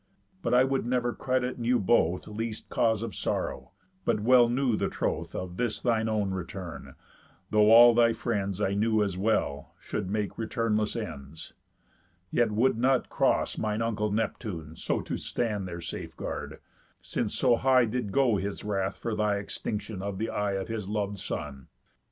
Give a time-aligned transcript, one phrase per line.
[0.41, 3.69] But I would never credit in you both Least cause of sorrow,
[4.03, 6.95] but well knew the troth Of this thine own return,
[7.51, 11.53] though all thy friends, I knew as well, should make returnless ends;
[12.31, 16.59] Yet would not cross mine uncle Neptune so To stand their safeguard,
[17.03, 20.89] since so high did go His wrath for thy extinction of the eye Of his
[20.89, 21.67] lov'd son.